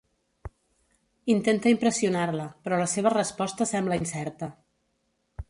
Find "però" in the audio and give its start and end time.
2.65-2.81